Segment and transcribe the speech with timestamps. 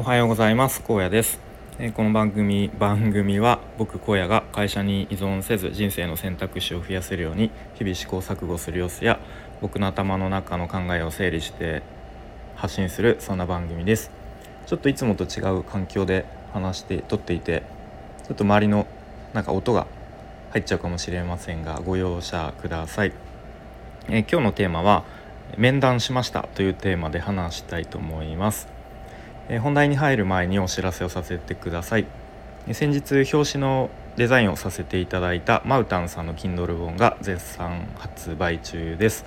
[0.00, 0.80] おはようございます。
[0.84, 1.40] 高野です。
[1.80, 9.18] えこの番組番組は僕荒野が会社に依存せず人生の選択肢を増やせるように日々試行錯誤する様子や
[9.60, 11.82] 僕の頭の中の考えを整理して
[12.54, 14.12] 発信するそんな番組です。
[14.66, 17.64] ちょっといつもと違う環境で話して撮っていて
[18.24, 18.86] ちょっと周りの
[19.34, 19.88] なんか音が
[20.52, 23.12] 入っちゃうかもしれませんがご容赦ください、
[24.08, 25.02] え今日のテーマは
[25.56, 28.77] 面談しましたというテーマで話したいと思います。
[29.48, 32.06] え本題に入る前にお知らせをさせてください。
[32.66, 39.24] え先日表紙のデザインをさせていただいたマウタンさんの Kindle 本が絶賛発売中です。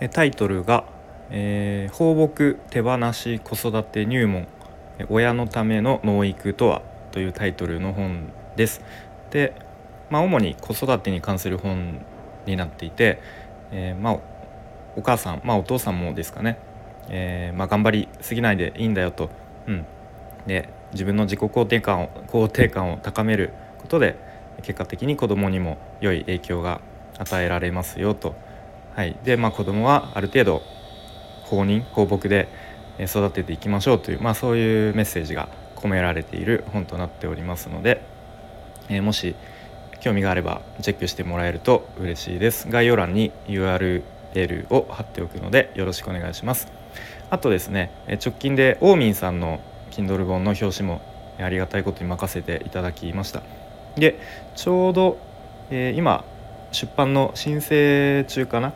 [0.00, 0.84] えタイトルが、
[1.30, 4.46] えー、放牧手放し子育て入門
[5.08, 8.82] 親のための農育とはというタイトルの本です。
[9.30, 9.54] で、
[10.10, 12.00] まあ、主に子育てに関する本
[12.46, 13.20] になっていて、
[13.70, 14.18] えー、まあ、
[14.96, 16.58] お母さん、まあ、お父さんもですかね。
[17.10, 19.30] えー、まあ、頑張りすぎないでいいんだよと、
[19.66, 19.86] うん、
[20.46, 24.16] で自分の自己肯定感を肯定感を高めることで
[24.62, 26.80] 結果的に子供にも良い影響が
[27.18, 28.34] 与えられますよと、
[28.94, 30.62] はい、で、まあ、子供はある程度
[31.42, 32.48] 放任放牧で
[33.00, 38.02] 育てていきましょうという、まあ、そういうメッセージが込められている本となっておりますので、
[38.88, 39.36] えー、もし
[40.00, 42.68] 興味があればチェックしてもらえると嬉しいです。
[42.68, 44.02] 概要欄に URL
[44.70, 46.77] を貼っておくのでよろしくお願いします。
[47.30, 47.90] あとですね
[48.24, 51.00] 直近でオーミンさんの Kindle 本の表紙も
[51.38, 53.42] ありがたいことに任せていただきました。
[53.96, 54.18] で
[54.56, 55.18] ちょうど、
[55.70, 56.24] えー、今
[56.72, 58.72] 出版の申請中かな？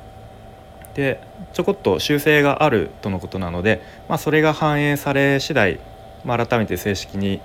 [0.95, 1.21] で
[1.53, 5.81] ちょこっと修正があるとのことなので、まあ、それが反映され次第、
[6.25, 7.41] まあ、改めて正式に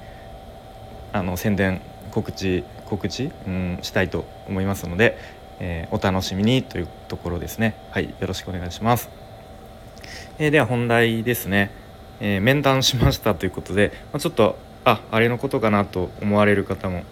[1.13, 1.81] あの宣伝
[2.11, 5.17] 告知告知、うん、したいと思いますので、
[5.59, 7.75] えー、お楽しみにというところですね。
[7.91, 9.26] はいよろしくお願いします。
[10.39, 11.71] えー、では本題ですね、
[12.19, 17.03] えー、面談しましたということで、まあ、ちょっとああれのことかなと思われる方も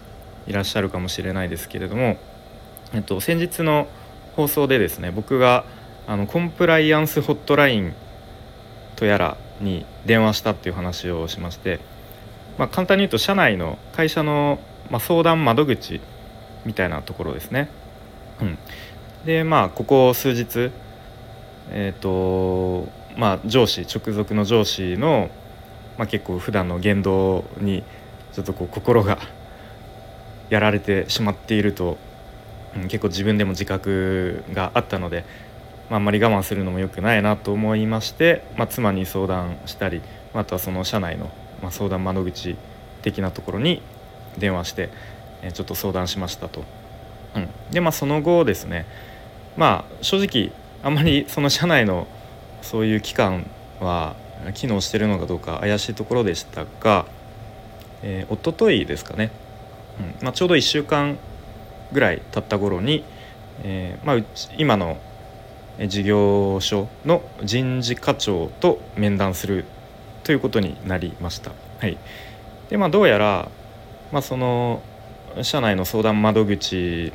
[0.48, 2.18] いらっしゃるかもしれないですけれども、
[2.94, 3.88] えっと、先日の
[4.36, 5.66] 放送でですね僕が
[6.08, 7.94] あのコンプライアンスホットライン
[8.96, 11.80] とやらに電話したっていう話をしまして、
[12.58, 14.60] まあ、簡単に言うと社内の会社の、
[14.90, 16.00] まあ、相談窓口
[16.66, 17.70] みたいなところですね。
[18.42, 18.58] うん、
[19.26, 20.72] でまあここ数日
[21.72, 25.30] えっ、ー、とまあ、上司直属の上司の、
[25.98, 27.84] まあ、結構普段の言動に
[28.34, 29.18] ちょっとこう心が
[30.50, 31.98] やられてしまっていると、
[32.76, 35.24] うん、結構自分でも自覚があったので、
[35.90, 40.02] まあ、あんまり我慢するのも良くないなと思いまして、まあ、妻に相談したり
[40.34, 41.32] あとはその社内の、
[41.62, 42.58] まあ、相談窓口
[43.02, 43.82] 的なところに
[44.38, 44.90] 電話して、
[45.42, 46.66] え、ちょっと相談しましたと。
[47.36, 48.86] うん、でまあその後ですね
[49.58, 50.52] まあ正直
[50.86, 52.06] あまりその社内の
[52.62, 54.16] そういう機関は
[54.54, 57.08] 機能してるのかどうか怪しいところでしたが、
[58.04, 59.32] えー、一昨日ですかね、
[60.20, 60.26] うん。
[60.26, 61.18] まあ、ちょうど1週間
[61.92, 63.04] ぐらい経った頃に、
[63.64, 64.26] えーまあ、
[64.60, 65.00] 今の
[65.88, 69.66] 事業所の人事課長と面談する
[70.24, 71.52] ということになりました。
[71.80, 71.98] はい。
[72.70, 73.50] でまあ、どうやら、
[74.12, 74.84] まあ、その
[75.42, 77.12] 社内の相談窓口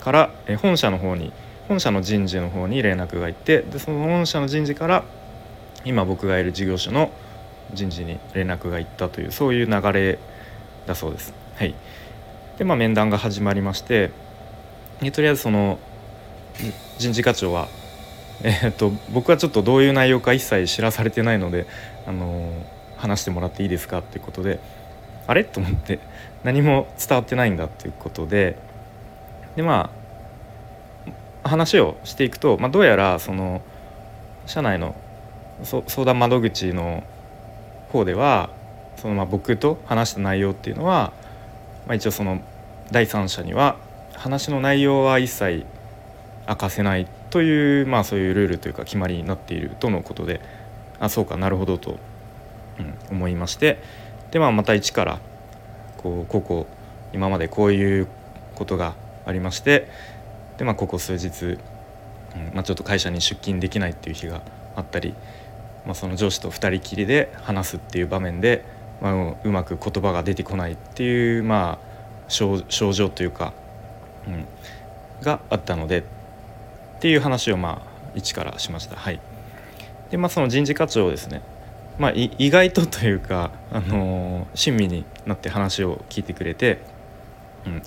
[0.00, 0.30] から
[0.62, 1.30] 本社の方に
[1.68, 5.04] 本社の人事の方に連絡がいってでその本社の人事から
[5.84, 7.10] 今僕がいる事業所の
[7.72, 10.18] 人事に連絡がいったというそういう流れ
[10.86, 11.34] だそうです。
[11.56, 11.74] はい、
[12.58, 14.10] でまあ面談が始まりまして
[15.12, 15.78] とりあえずその
[16.98, 17.68] 人事課長は、
[18.42, 21.66] えー、っと僕はちょっとどういう内容か一切知らされてないので、
[22.06, 22.52] あのー、
[22.96, 24.60] 話してもらっていいですかっていうことで
[25.26, 25.44] あれ？
[25.44, 25.98] と思って
[26.44, 28.56] 何も伝わってないんだっていうことで
[29.56, 30.05] でまあ
[31.48, 33.62] 話をしていくと、まあ、どうやらその
[34.46, 34.94] 社内の
[35.62, 37.02] 相談窓口の
[37.90, 38.50] 方では
[38.96, 41.12] そのまあ僕と話した内容っていうのは、
[41.86, 42.40] まあ、一応その
[42.90, 43.76] 第三者には
[44.14, 45.66] 話の内容は一切
[46.48, 50.40] 明かせないという、まあ、そういうルールというか決まりになっているとのことで
[51.00, 51.98] あそうかなるほどと、
[52.78, 53.78] うん、思いまして
[54.30, 55.18] で、まあ、また一から
[55.98, 56.66] こうここ
[57.12, 58.08] 今までこういう
[58.54, 58.94] ことが
[59.26, 59.88] ありまして
[60.58, 61.58] で、まあ、ここ数日、うん
[62.54, 64.42] まあ、ちょっと会社に出勤できないっていう日が
[64.74, 65.14] あったり、
[65.84, 68.64] まあ、その上司と2人きりで話すっていう場面で、
[69.00, 71.86] まあ、うまく言葉が出てこないっていう、まあ、
[72.28, 73.52] 症状というか、
[74.26, 74.46] うん、
[75.22, 76.02] があったのでっ
[77.00, 78.96] ていう話をまあ一からしました。
[78.96, 79.20] はい、
[80.10, 81.42] でまあその人事課長ですね。
[81.98, 86.78] まあ、意外とというか、あのー、親身になって話を聞いてくれて、
[87.64, 87.82] うん、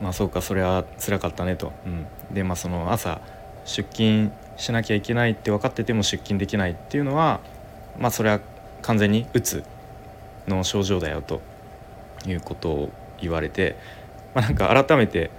[0.00, 3.20] まあそうかそれは辛かったねと、うん、でまあその朝
[3.64, 7.40] 出勤しなきゃいけないって分かってても出勤できないっていうのは
[7.98, 8.40] まあそれは
[8.82, 9.64] 完全にうつ
[10.46, 11.40] の症状だよと。
[12.26, 12.90] いうことを
[13.20, 13.76] 言われて、
[14.34, 15.30] まあ、なんか改めて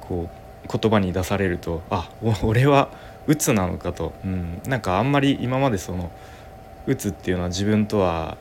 [0.00, 0.28] こ
[0.64, 2.10] う言葉に出されるとあ
[2.42, 2.90] 俺は
[3.26, 6.10] うつなのかと、うん、なんかあんまり今までその
[6.86, 8.36] うつっていうのは自分とは、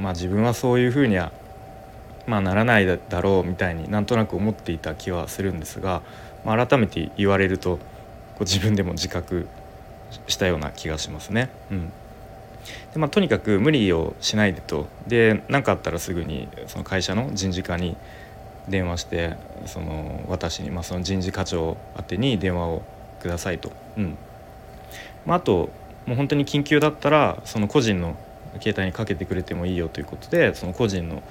[0.00, 1.30] まあ自分はそういうふうには
[2.26, 6.02] まあならないだろうみたいになんとなく思っていた気はするんですが、
[6.44, 9.46] まあ、改めて言われるとこう自分でも自覚
[10.26, 11.50] したような気がしますね。
[11.70, 11.92] うん
[12.92, 17.96] でまあ、とにかく無理をしないでとで何かあったらすぐにその会社の人事課に
[18.68, 19.36] 電話して
[19.66, 22.82] その私に、まあ、その人事課長宛てに電話を
[23.20, 23.70] くださいと。
[23.96, 24.18] うん
[25.24, 25.70] まあ、あと
[26.06, 28.16] もう本当に緊急だったらその個人の
[28.60, 31.22] 携帯にかけてくれてもいいよということでその個人の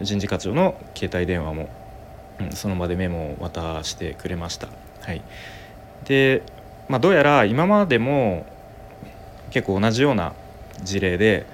[0.00, 1.68] 人事課長の携帯電話も、
[2.40, 4.68] うん、その場でメモを渡してくれました。
[5.02, 5.22] はい、
[6.04, 6.42] で、
[6.88, 8.46] まあ、どうやら今までも
[9.50, 10.32] 結構同じような
[10.82, 11.46] 事例で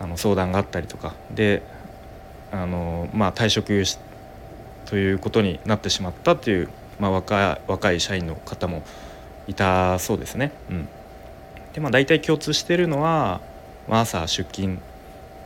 [0.00, 1.62] あの相談があったりとかで
[2.50, 3.82] あの、まあ、退職
[4.86, 6.68] ということになってしまったという、
[7.00, 8.82] まあ、若い若い社員の方も
[9.46, 10.52] いたそうですね。
[10.70, 10.88] うん、
[11.72, 13.40] でまあ大体共通してるのは、
[13.88, 14.78] 朝出勤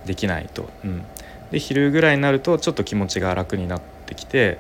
[0.05, 0.69] できないと。
[0.85, 1.03] うん、
[1.51, 4.59] で昼ぐらいになるとちょっと気持ちが楽になってきて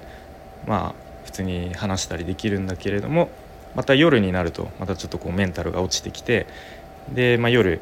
[0.66, 0.94] まあ
[1.24, 3.30] 普通に話したりできるんだけれども
[3.74, 6.46] また夜になるとまたちょっとこうメンタルが落ちてきて
[7.12, 7.80] で、まあ、夜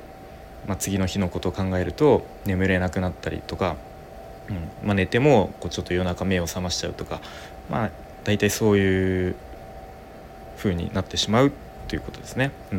[0.67, 3.77] まあ、次の日のことを考えると眠れなくなったりとか、
[4.49, 7.21] うんまあ、寝てもこうちょっと夜中目を覚ましちゃうとか、
[7.71, 7.91] まあ、
[8.25, 9.37] 大体そういう
[10.57, 11.53] 風になってしまう
[11.89, 12.51] ということですね。
[12.73, 12.77] う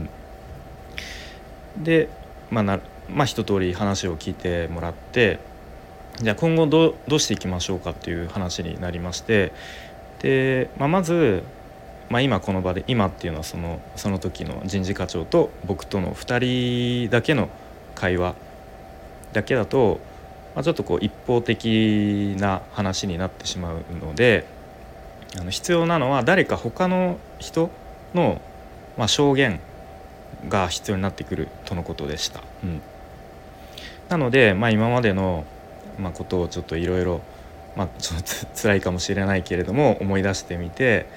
[1.80, 2.10] ん、で、
[2.50, 5.40] まあなまあ、一通り話を聞いてもらって
[6.22, 9.52] じゃあ今後どうどうしていきましょうかっていう話になりまして
[10.22, 11.44] で、まあ、まず、
[12.10, 17.50] まあ、今この場で今っていうのはそのその時の人事課長と僕との2人だけの
[17.96, 18.36] 会話
[19.34, 20.00] だけだと、
[20.56, 24.48] まあ、ちょっとこう一方的な話になってしまうので
[25.38, 27.70] あの必要なのは誰か他の人
[28.14, 28.42] の、
[28.98, 29.60] まあ、証言
[30.48, 32.42] が必要になってくるとのことでした。
[32.64, 32.82] うん、
[34.10, 35.46] なので、まあ、今までの、
[36.00, 37.22] まあ、ことをちょっといろいろ
[37.76, 41.08] まあちょっと辛いかもしれないけれども思い出してみて、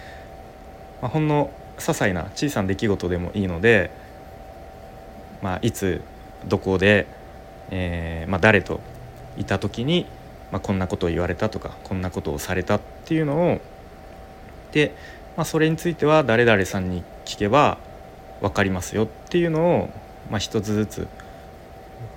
[1.00, 3.90] まあ、ほんの些細な小さな出来事でもいいので、
[5.42, 6.02] まあ、いつ
[6.46, 7.06] どこで、
[7.70, 8.80] えーまあ、誰と
[9.36, 10.06] いた時に、
[10.50, 13.60] まあ、こんなことを言われたとかこんなことをされたっていうのを
[14.72, 14.94] で、
[15.36, 17.78] まあ、それについては誰々さんに聞けば
[18.40, 19.90] 分かりますよっていうのを、
[20.30, 21.08] まあ、一つずつ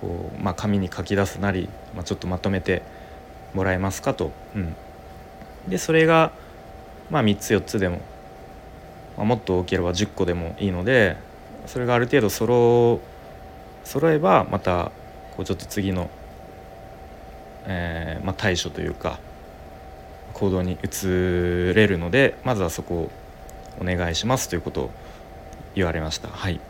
[0.00, 2.82] こう、まあ、紙に書き出すなり、まあ、ちょっとまとめて
[3.54, 4.30] もらえますかと。
[4.54, 4.74] うん、
[5.68, 6.32] でそれが、
[7.10, 8.00] まあ、3つ4つでも、
[9.16, 11.16] まあ、もっと多ければ10個でもいいので
[11.66, 13.00] それがある程度揃
[13.84, 14.90] 揃えばまた
[15.36, 16.10] こうちょっと次の、
[17.66, 19.18] えーまあ、対処というか
[20.34, 21.06] 行動に移
[21.74, 23.10] れるのでまずはそこを
[23.80, 24.90] お願いしますということを
[25.74, 26.28] 言われました。
[26.28, 26.60] はい、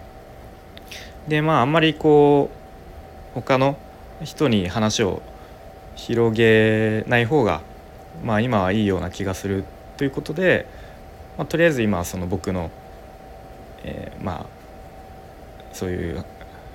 [1.27, 2.62] でまああんまりこう
[3.35, 3.77] 他の
[4.23, 5.23] 人に話を
[5.97, 7.63] 広げない方が
[8.25, 9.65] まあ今はいいような気がする
[9.97, 10.67] ということで、
[11.39, 12.71] まあ、とりあえず今はその僕の、
[13.85, 14.47] えー、まあ
[15.73, 16.25] そういう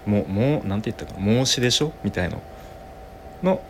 [0.06, 2.42] ももうなんて言ったか申しでしょみたいの
[3.44, 3.62] の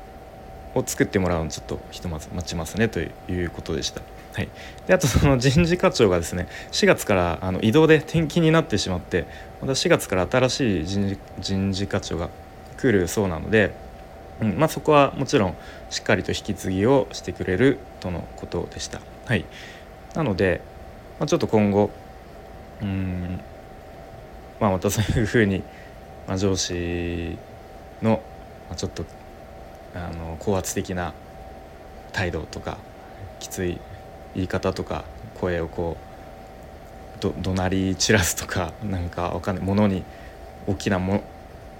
[0.76, 4.02] を作ってもらうのちょっとひとまず待ちますねということでした。
[4.34, 4.50] はい、
[4.86, 9.26] であとその人事課長がですね4月からあの移動で転勤になってしまって
[9.62, 12.30] また4月から新しい人事人事課長が
[12.78, 13.74] 来るそうなので、
[14.42, 15.56] うんまあ、そこはもちろん
[15.90, 19.02] しっかりと引き継ぎをしてくれるとのことでした。
[19.26, 19.46] はい、
[20.14, 20.62] なので、
[21.20, 21.90] まあ、ちょっと今後
[22.82, 23.40] うん
[24.60, 25.64] まあまたそういうふうに
[26.28, 27.38] まあ、上司
[28.02, 28.22] の、
[28.68, 29.06] まあ、ちょっと
[29.96, 31.14] あの高圧的な
[32.12, 32.78] 態度とか
[33.40, 33.80] きつい
[34.36, 35.06] 言い方とか
[35.40, 35.98] 声をこ
[37.18, 40.04] うど怒鳴り散らすとかなんかわかんないものに
[40.68, 41.24] 大きなも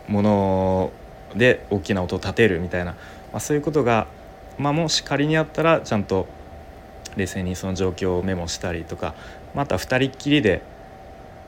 [0.08, 0.92] もの
[1.36, 2.98] で大きな音を立てるみたいな、ま
[3.34, 4.08] あ、そういうことが、
[4.58, 6.28] まあ、もし仮にあったらちゃんと
[7.16, 9.16] 冷静にその状況をメモしたりとか
[9.56, 10.62] また2人っきりで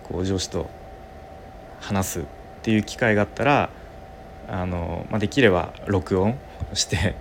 [0.03, 0.69] こう上司と
[1.79, 2.23] 話すっ
[2.63, 3.69] ていう機会があったら
[4.47, 6.37] あの、まあ、できれば録音
[6.73, 7.15] して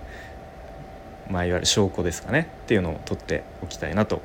[1.29, 4.21] まあ、いわゆる証拠ですかねっていうのを取っておきたいなと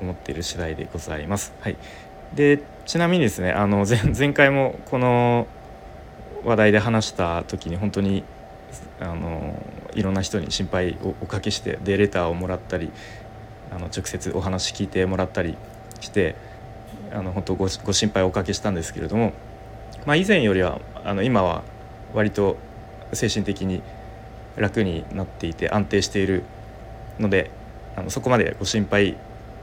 [0.00, 1.52] 思っている次第でございます。
[1.60, 1.76] はい、
[2.34, 5.46] でちなみにですねあの前前回もこの
[6.46, 8.24] 話題で話した時に本当に
[9.00, 9.62] あの
[9.94, 12.90] いろんな人に心配をおかけしてでレターをもらったり
[13.70, 15.56] あの直接お話聞いてもらったり
[16.00, 16.36] して
[17.12, 19.32] あの本当ごご心配をおかけしたんですけれども
[20.06, 21.64] まあ、以前よりはあの今は
[22.14, 22.56] 割と
[23.12, 23.82] 精神的に
[24.56, 26.44] 楽になっていて安定している
[27.18, 27.50] ので
[27.96, 29.16] あのそこまでご心配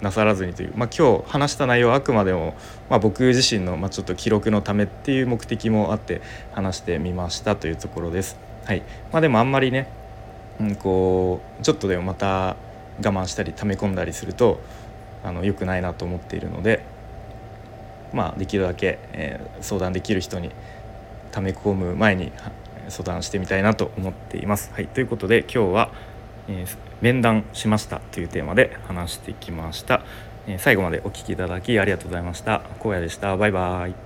[0.04, 2.56] なさらずにという、まあ、今日話した内容はあくまでも、
[2.90, 8.38] まあ、僕自身の、まあ、ちょっと記録のためっていう目的もあって話してみましたというところです。
[8.66, 8.84] はい
[9.14, 9.88] まあ、でもあんまりね、
[10.60, 12.58] うん、こうちょっとでもまた
[13.02, 14.60] 我慢したり溜め込んだりすると
[15.24, 16.84] あの良くないなと思っているので、
[18.12, 20.52] まあ、できるだけ、えー、相談できる人に
[21.32, 22.34] 溜め込む前に
[22.90, 24.72] 相談してみたいなと思っています。
[24.74, 25.92] はい、ということで今日は、
[26.48, 30.02] えー、面談しましたというテーマで話してきました。
[30.48, 32.62] えー、最後までお聴きいただきありがとうございました。
[32.84, 33.36] 荒野でした。
[33.38, 34.03] バイバイ。